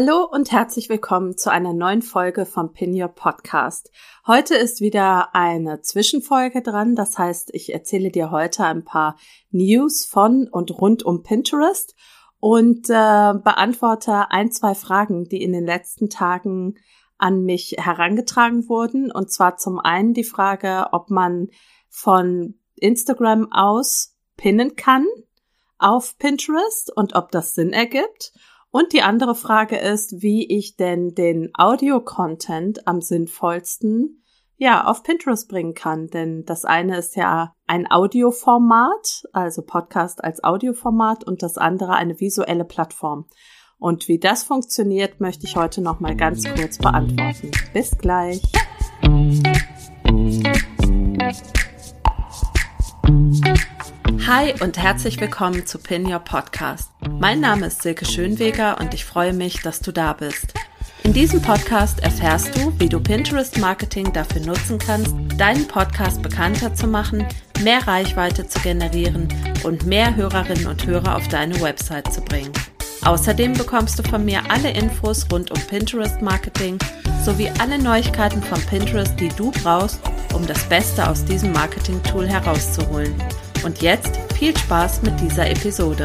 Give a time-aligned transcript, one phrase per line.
[0.00, 3.90] Hallo und herzlich willkommen zu einer neuen Folge vom Pin Your Podcast.
[4.28, 6.94] Heute ist wieder eine Zwischenfolge dran.
[6.94, 9.16] Das heißt, ich erzähle dir heute ein paar
[9.50, 11.96] News von und rund um Pinterest
[12.38, 12.92] und äh,
[13.42, 16.76] beantworte ein, zwei Fragen, die in den letzten Tagen
[17.16, 19.10] an mich herangetragen wurden.
[19.10, 21.48] Und zwar zum einen die Frage, ob man
[21.88, 25.08] von Instagram aus pinnen kann
[25.78, 28.32] auf Pinterest und ob das Sinn ergibt.
[28.78, 34.22] Und die andere Frage ist, wie ich denn den Audio-Content am sinnvollsten
[34.56, 36.06] ja, auf Pinterest bringen kann.
[36.06, 42.20] Denn das eine ist ja ein Audioformat, also Podcast als Audioformat und das andere eine
[42.20, 43.26] visuelle Plattform.
[43.80, 47.50] Und wie das funktioniert, möchte ich heute noch mal ganz kurz beantworten.
[47.72, 48.40] Bis gleich.
[54.28, 56.90] Hi und herzlich willkommen zu Pin Your Podcast.
[57.18, 60.52] Mein Name ist Silke Schönweger und ich freue mich, dass du da bist.
[61.02, 66.74] In diesem Podcast erfährst du, wie du Pinterest Marketing dafür nutzen kannst, deinen Podcast bekannter
[66.74, 67.26] zu machen,
[67.62, 69.28] mehr Reichweite zu generieren
[69.64, 72.52] und mehr Hörerinnen und Hörer auf deine Website zu bringen.
[73.06, 76.76] Außerdem bekommst du von mir alle Infos rund um Pinterest Marketing
[77.24, 80.00] sowie alle Neuigkeiten von Pinterest, die du brauchst,
[80.34, 83.14] um das Beste aus diesem Marketing-Tool herauszuholen.
[83.64, 86.04] Und jetzt viel Spaß mit dieser Episode.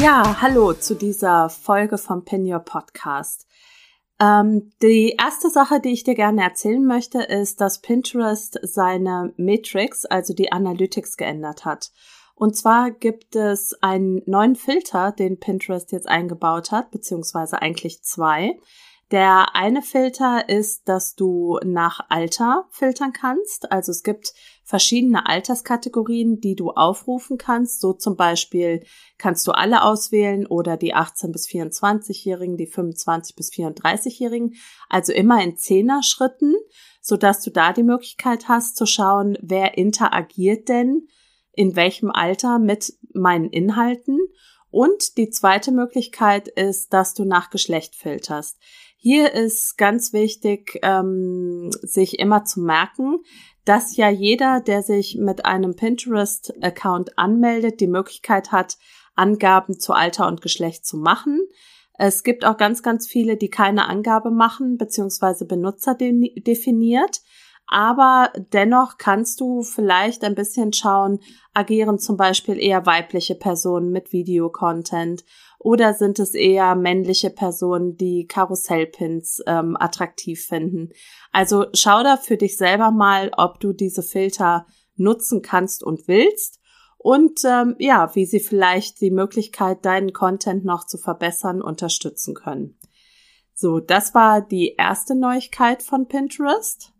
[0.00, 3.46] Ja, hallo zu dieser Folge vom Pin Your Podcast.
[4.20, 10.04] Ähm, die erste Sache, die ich dir gerne erzählen möchte, ist, dass Pinterest seine Matrix,
[10.04, 11.90] also die Analytics, geändert hat.
[12.34, 18.58] Und zwar gibt es einen neuen Filter, den Pinterest jetzt eingebaut hat, beziehungsweise eigentlich zwei.
[19.12, 23.70] Der eine Filter ist, dass du nach Alter filtern kannst.
[23.70, 24.32] Also es gibt
[24.64, 27.82] verschiedene Alterskategorien, die du aufrufen kannst.
[27.82, 28.82] So zum Beispiel
[29.18, 34.54] kannst du alle auswählen oder die 18 bis 24-Jährigen, die 25 bis 34-Jährigen.
[34.88, 36.54] Also immer in Zehner-Schritten,
[37.02, 41.06] sodass du da die Möglichkeit hast zu schauen, wer interagiert denn
[41.52, 44.20] in welchem Alter mit meinen Inhalten.
[44.70, 48.56] Und die zweite Möglichkeit ist, dass du nach Geschlecht filterst.
[49.04, 53.18] Hier ist ganz wichtig, ähm, sich immer zu merken,
[53.64, 58.76] dass ja jeder, der sich mit einem Pinterest-Account anmeldet, die Möglichkeit hat,
[59.16, 61.40] Angaben zu Alter und Geschlecht zu machen.
[61.94, 67.22] Es gibt auch ganz, ganz viele, die keine Angabe machen, beziehungsweise Benutzer definiert.
[67.66, 71.18] Aber dennoch kannst du vielleicht ein bisschen schauen,
[71.54, 75.24] agieren zum Beispiel eher weibliche Personen mit Videocontent
[75.62, 80.90] oder sind es eher männliche Personen, die Karussellpins ähm, attraktiv finden?
[81.30, 86.60] Also schau da für dich selber mal, ob du diese Filter nutzen kannst und willst
[86.98, 92.78] und ähm, ja, wie sie vielleicht die Möglichkeit, deinen Content noch zu verbessern, unterstützen können.
[93.54, 96.92] So, das war die erste Neuigkeit von Pinterest.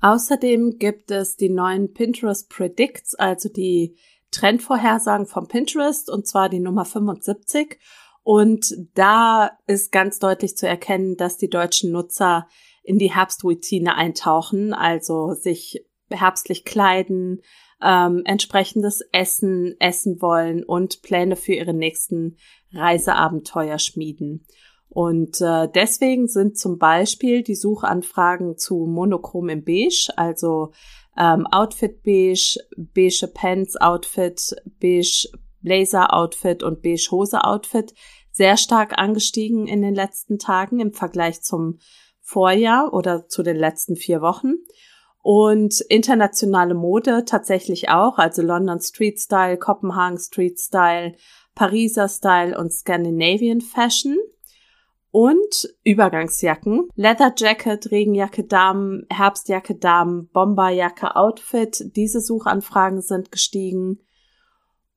[0.00, 3.96] Außerdem gibt es die neuen Pinterest Predicts, also die
[4.30, 7.78] Trendvorhersagen von Pinterest, und zwar die Nummer 75.
[8.22, 12.48] Und da ist ganz deutlich zu erkennen, dass die deutschen Nutzer
[12.82, 17.42] in die Herbstroutine eintauchen, also sich herbstlich kleiden,
[17.82, 22.36] ähm, entsprechendes Essen essen wollen und Pläne für ihre nächsten
[22.72, 24.46] Reiseabenteuer schmieden.
[24.88, 30.72] Und äh, deswegen sind zum Beispiel die Suchanfragen zu Monochrom im Beige, also
[31.18, 35.28] ähm, Outfit Beige, beige Pants Outfit, beige
[35.60, 37.92] Blazer Outfit und beige Hose Outfit
[38.36, 41.78] sehr stark angestiegen in den letzten Tagen im Vergleich zum
[42.20, 44.54] Vorjahr oder zu den letzten vier Wochen.
[45.22, 51.16] Und internationale Mode tatsächlich auch, also London Street Style, Kopenhagen Street Style,
[51.54, 54.16] Pariser Style und Scandinavian Fashion.
[55.18, 61.90] Und Übergangsjacken, Leather Jacket, Regenjacke Damen, Herbstjacke Damen, Bomberjacke Outfit.
[61.96, 64.00] Diese Suchanfragen sind gestiegen.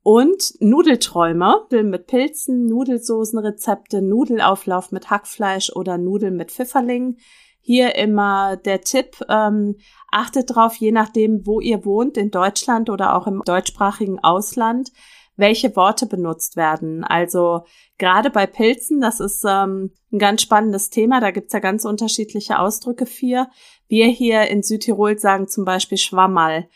[0.04, 7.16] Und Nudelträume, Nudeln mit Pilzen, Nudelsoßenrezepte, Nudelauflauf mit Hackfleisch oder Nudeln mit Pfifferling.
[7.62, 9.78] Hier immer der Tipp, ähm,
[10.12, 14.92] achtet drauf, je nachdem, wo ihr wohnt, in Deutschland oder auch im deutschsprachigen Ausland,
[15.40, 17.04] welche Worte benutzt werden.
[17.04, 17.66] Also
[17.98, 22.60] gerade bei Pilzen, das ist ähm, ein ganz spannendes Thema, da gibt's ja ganz unterschiedliche
[22.60, 23.48] Ausdrücke für.
[23.88, 26.68] Wir hier in Südtirol sagen zum Beispiel Schwammerl.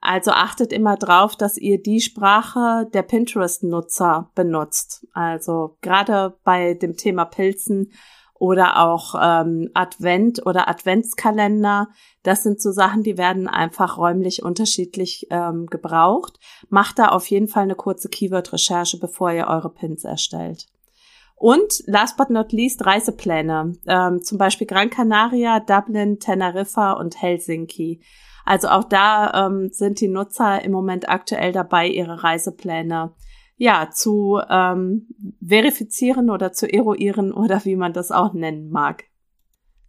[0.00, 5.06] Also achtet immer drauf, dass ihr die Sprache der Pinterest-Nutzer benutzt.
[5.12, 7.92] Also gerade bei dem Thema Pilzen
[8.40, 11.88] oder auch ähm, Advent oder Adventskalender.
[12.22, 16.40] Das sind so Sachen, die werden einfach räumlich unterschiedlich ähm, gebraucht.
[16.70, 20.66] Macht da auf jeden Fall eine kurze Keyword-Recherche, bevor ihr eure Pins erstellt.
[21.36, 28.00] Und last but not least Reisepläne, ähm, zum Beispiel Gran Canaria, Dublin, Teneriffa und Helsinki.
[28.46, 33.12] Also auch da ähm, sind die Nutzer im Moment aktuell dabei, ihre Reisepläne
[33.60, 35.06] ja zu ähm,
[35.46, 39.04] verifizieren oder zu eruieren oder wie man das auch nennen mag.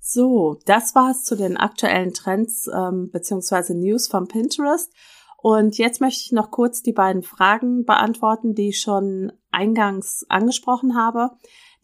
[0.01, 4.91] So, das war's zu den aktuellen Trends ähm, beziehungsweise News von Pinterest.
[5.38, 10.95] Und jetzt möchte ich noch kurz die beiden Fragen beantworten, die ich schon eingangs angesprochen
[10.95, 11.31] habe.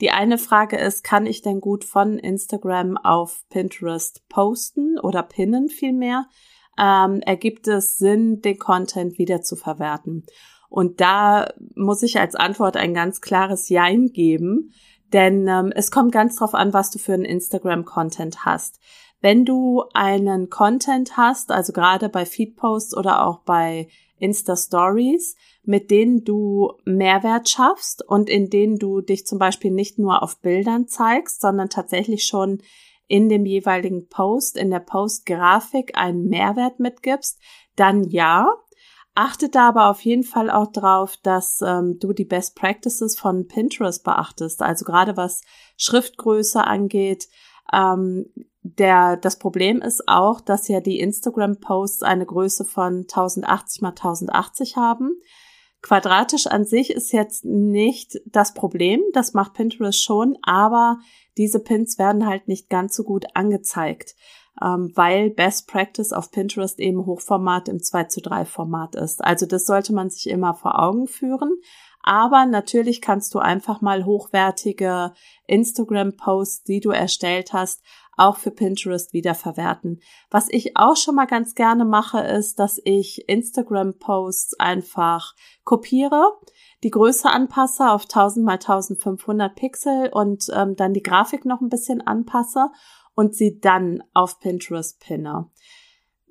[0.02, 5.70] Die eine Frage ist, kann ich denn gut von Instagram auf Pinterest posten oder pinnen
[5.70, 6.28] vielmehr?
[6.78, 10.26] ähm, ergibt es Sinn, den Content wieder zu verwerten?
[10.70, 14.74] Und da muss ich als Antwort ein ganz klares Jein geben,
[15.14, 18.80] denn ähm, es kommt ganz drauf an, was du für einen Instagram-Content hast.
[19.22, 23.88] Wenn du einen Content hast, also gerade bei Feedposts oder auch bei
[24.20, 30.24] Insta-Stories, mit denen du Mehrwert schaffst und in denen du dich zum Beispiel nicht nur
[30.24, 32.62] auf Bildern zeigst, sondern tatsächlich schon
[33.08, 37.40] in dem jeweiligen Post, in der Post-Grafik einen Mehrwert mitgibst,
[37.76, 38.48] dann ja.
[39.20, 43.48] Achte da aber auf jeden Fall auch drauf, dass ähm, du die Best Practices von
[43.48, 44.62] Pinterest beachtest.
[44.62, 45.42] Also gerade was
[45.76, 47.28] Schriftgröße angeht.
[47.74, 48.28] Ähm,
[48.62, 54.76] der, das Problem ist auch, dass ja die Instagram-Posts eine Größe von 1080 mal 1080
[54.76, 55.20] haben.
[55.82, 61.00] Quadratisch an sich ist jetzt nicht das Problem, das macht Pinterest schon, aber
[61.38, 64.14] diese Pins werden halt nicht ganz so gut angezeigt,
[64.64, 69.24] ähm, weil Best Practice auf Pinterest eben Hochformat im 2 zu 3 Format ist.
[69.24, 71.52] Also das sollte man sich immer vor Augen führen.
[72.04, 75.14] Aber natürlich kannst du einfach mal hochwertige
[75.48, 77.84] Instagram-Posts, die du erstellt hast,
[78.16, 80.02] auch für Pinterest wiederverwerten.
[80.32, 85.34] Was ich auch schon mal ganz gerne mache, ist, dass ich Instagram-Posts einfach
[85.66, 86.32] kopiere
[86.84, 91.70] die Größe anpasse auf 1000 mal 1500 Pixel und ähm, dann die Grafik noch ein
[91.70, 92.70] bisschen anpasse
[93.18, 95.50] und sie dann auf Pinterest pinne.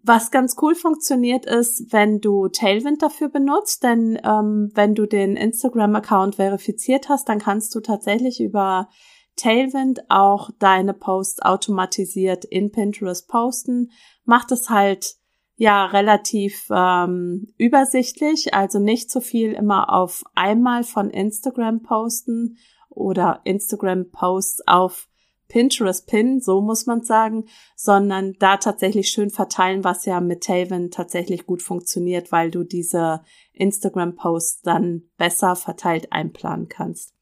[0.05, 5.37] Was ganz cool funktioniert ist, wenn du Tailwind dafür benutzt, denn ähm, wenn du den
[5.37, 8.89] Instagram-Account verifiziert hast, dann kannst du tatsächlich über
[9.35, 13.91] Tailwind auch deine Posts automatisiert in Pinterest posten.
[14.25, 15.17] Macht es halt
[15.57, 22.59] ja relativ ähm, übersichtlich, also nicht so viel immer auf einmal von Instagram posten
[22.91, 25.09] oder Instagram Posts auf
[25.49, 27.45] Pinterest Pin, so muss man sagen,
[27.77, 33.23] sondern da tatsächlich schön verteilen, was ja mit Taven tatsächlich gut funktioniert, weil du diese
[33.53, 37.15] Instagram Posts dann besser verteilt einplanen kannst.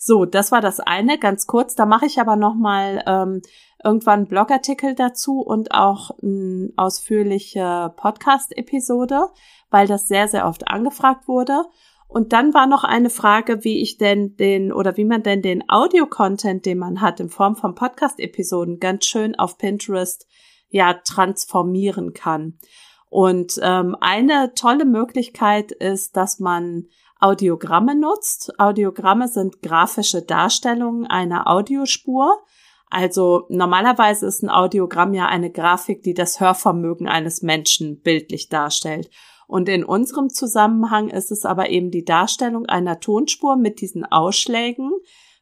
[0.00, 1.74] So, das war das eine, ganz kurz.
[1.74, 3.42] Da mache ich aber noch mal ähm,
[3.82, 9.28] irgendwann einen Blogartikel dazu und auch eine ausführliche Podcast-Episode,
[9.70, 11.64] weil das sehr, sehr oft angefragt wurde.
[12.08, 15.62] Und dann war noch eine Frage, wie ich denn den oder wie man denn den
[15.68, 20.26] Audio-Content, den man hat in Form von Podcast-Episoden, ganz schön auf Pinterest
[20.70, 22.58] ja transformieren kann.
[23.10, 26.86] Und ähm, eine tolle Möglichkeit ist, dass man
[27.20, 28.58] Audiogramme nutzt.
[28.58, 32.42] Audiogramme sind grafische Darstellungen einer Audiospur.
[32.90, 39.10] Also normalerweise ist ein Audiogramm ja eine Grafik, die das Hörvermögen eines Menschen bildlich darstellt.
[39.48, 44.92] Und in unserem Zusammenhang ist es aber eben die Darstellung einer Tonspur mit diesen Ausschlägen,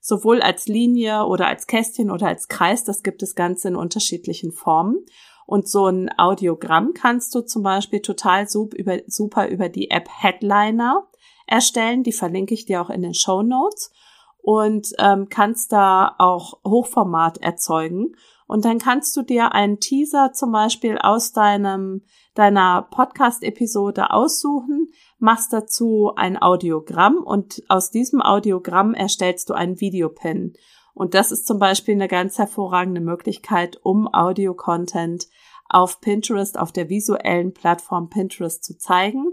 [0.01, 2.85] sowohl als Linie oder als Kästchen oder als Kreis.
[2.85, 5.05] Das gibt es ganz in unterschiedlichen Formen.
[5.45, 11.09] Und so ein Audiogramm kannst du zum Beispiel total super über die App Headliner
[11.49, 12.05] erstellen.
[12.05, 13.91] Die verlinke ich dir auch in den Show Notes
[14.39, 18.15] und ähm, kannst da auch Hochformat erzeugen.
[18.47, 22.03] Und dann kannst du dir einen Teaser zum Beispiel aus deinem,
[22.39, 24.89] deiner Podcast-Episode aussuchen,
[25.19, 30.55] machst dazu ein Audiogramm und aus diesem Audiogramm erstellst du einen Videopin.
[30.95, 35.27] Und das ist zum Beispiel eine ganz hervorragende Möglichkeit, um Audio-Content
[35.69, 39.27] auf Pinterest, auf der visuellen Plattform Pinterest zu zeigen.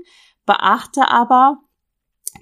[0.46, 1.63] Beachte aber,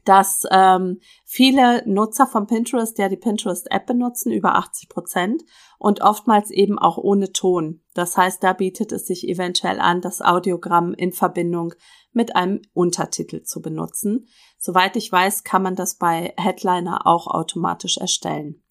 [0.06, 5.44] dass ähm, viele Nutzer von Pinterest ja die Pinterest-App benutzen, über 80 Prozent,
[5.78, 7.82] und oftmals eben auch ohne Ton.
[7.94, 11.74] Das heißt, da bietet es sich eventuell an, das Audiogramm in Verbindung
[12.14, 14.28] mit einem Untertitel zu benutzen.
[14.58, 18.64] Soweit ich weiß, kann man das bei Headliner auch automatisch erstellen.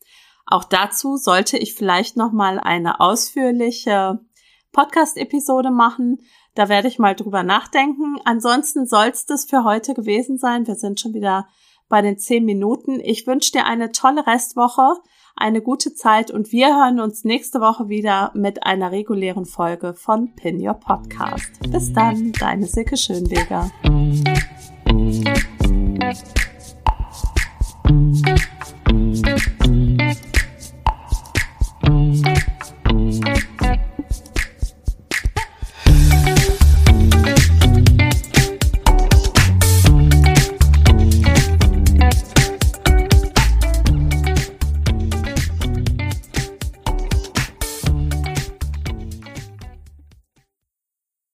[0.47, 4.21] Auch dazu sollte ich vielleicht noch mal eine ausführliche
[4.73, 6.19] Podcast-Episode machen.
[6.55, 8.17] Da werde ich mal drüber nachdenken.
[8.25, 10.67] Ansonsten soll es das für heute gewesen sein.
[10.67, 11.47] Wir sind schon wieder
[11.89, 13.01] bei den zehn Minuten.
[13.01, 14.95] Ich wünsche dir eine tolle Restwoche,
[15.37, 20.35] eine gute Zeit und wir hören uns nächste Woche wieder mit einer regulären Folge von
[20.35, 21.51] Pin Your Podcast.
[21.71, 23.71] Bis dann, deine Silke Schönweger.